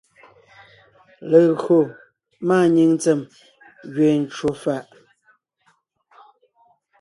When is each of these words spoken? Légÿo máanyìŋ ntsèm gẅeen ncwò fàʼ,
Légÿo 1.29 1.79
máanyìŋ 2.47 2.89
ntsèm 2.95 3.19
gẅeen 3.93 4.21
ncwò 4.25 4.49
fàʼ, 4.61 4.85